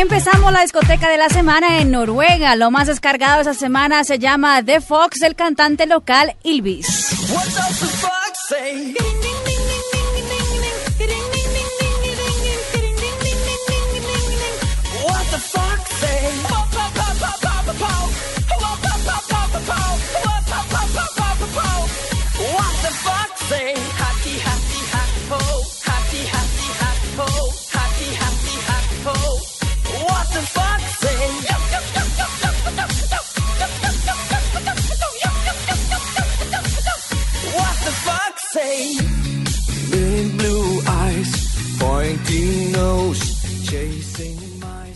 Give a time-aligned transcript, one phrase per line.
[0.00, 2.56] Empezamos la discoteca de la semana en Noruega.
[2.56, 7.10] Lo más descargado esa semana se llama The Fox del cantante local Ilvis.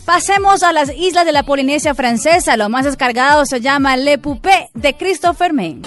[0.05, 2.57] Pasemos a las islas de la Polinesia francesa.
[2.57, 5.81] Lo más descargado se llama Le Poupée de Christopher May.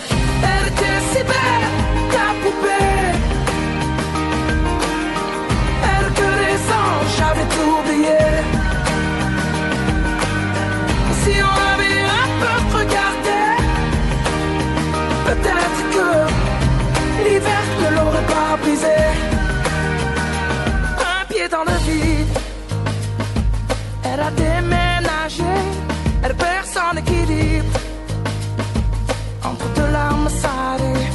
[18.47, 18.97] l'aurait pas brisé.
[20.98, 22.39] Un pied dans le vide,
[24.05, 25.55] elle a déménagé,
[26.25, 27.78] elle perd son équilibre.
[29.45, 31.06] Entre deux larmes salées,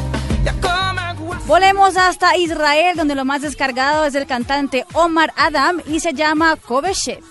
[0.46, 1.48] y a comme un goût acide.
[1.48, 6.56] Volemos hasta Israel, donde lo más descargado es el cantante Omar Adam y se llama
[6.68, 7.24] Koveshet.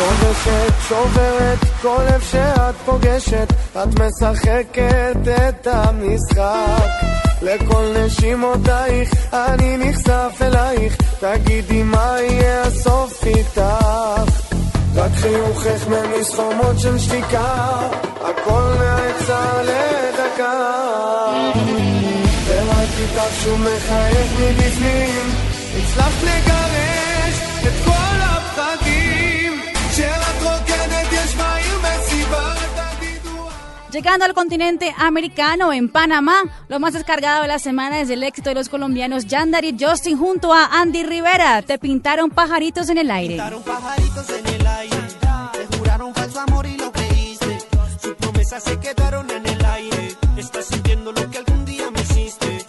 [0.00, 5.16] כובשת, שוברת, כל לב שאת פוגשת, את משחקת
[5.48, 7.13] את המשחק.
[7.41, 13.61] לכל נשימותייך אני נחשף אלייך, תגידי מה יהיה הסוף איתך.
[14.95, 17.89] רק חיוכך ממסחומות של שתיקה,
[18.21, 20.53] הכל נעצר לדקה.
[22.47, 25.29] וראיתי אותך שהוא מחייך מבפנים,
[25.77, 26.54] הצלחת לגרש
[33.95, 38.49] Llegando al continente americano, en Panamá, lo más descargado de la semana es el éxito
[38.49, 41.61] de los colombianos Yandar y Justin junto a Andy Rivera.
[41.61, 43.35] Te pintaron pajaritos en el aire.
[43.35, 44.97] Pintaron pajaritos en el aire,
[45.53, 47.57] te juraron falso amor y lo creíste.
[48.01, 50.17] Sus promesas se quedaron en el aire.
[50.35, 52.65] Estás sintiendo lo que algún día me hiciste.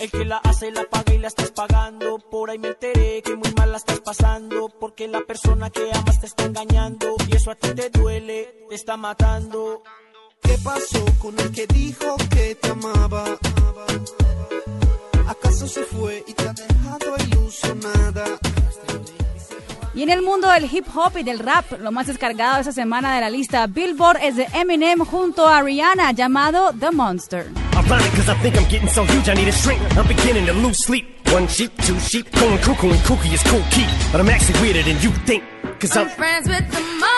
[0.00, 2.18] El que la hace la paga y la estás pagando.
[2.18, 4.70] Por ahí me enteré que muy mal la estás pasando.
[4.80, 7.14] Porque la persona que amas te está engañando.
[7.28, 9.84] Y eso a ti te duele, te está matando.
[10.42, 13.24] ¿Qué pasó con el que dijo que te amaba?
[15.28, 18.24] ¿Acaso se fue y te ha dejado ilusionada?
[19.94, 23.14] Y en el mundo del hip hop y del rap, lo más descargado esa semana
[23.14, 27.46] de la lista Billboard es de Eminem junto a Rihanna llamado The Monster.
[27.74, 29.80] I'm running cause I think I'm getting so huge I need a shrink.
[29.96, 31.04] I'm beginning to lose sleep.
[31.32, 33.86] One sheep, two sheep, going cuckoo and kooky is cool key.
[34.10, 35.44] But I'm actually weirder than you think.
[35.78, 37.11] Cause I'm I'm friends with the monster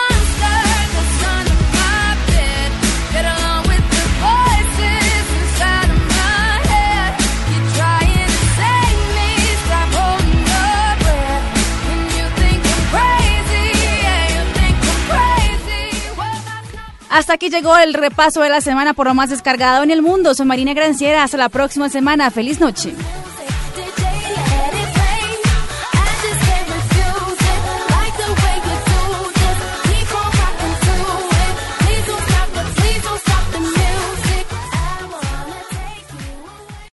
[17.15, 20.35] Hasta aquí llegó el repaso de la semana por lo más descargado en el mundo.
[20.35, 21.23] Soy Marina Granciera.
[21.23, 22.29] Hasta la próxima semana.
[22.29, 22.93] Feliz noche.